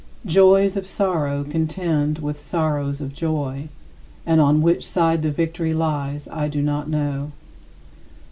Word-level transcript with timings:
Joys 0.25 0.77
of 0.77 0.87
sorrow 0.87 1.43
contend 1.43 2.17
with 2.17 2.41
sorrows 2.41 3.01
of 3.01 3.13
joy, 3.13 3.69
and 4.25 4.41
on 4.41 4.63
which 4.63 4.83
side 4.83 5.21
the 5.21 5.29
victory 5.29 5.75
lies 5.75 6.27
I 6.29 6.47
do 6.47 6.63
not 6.63 6.89
know. 6.89 7.33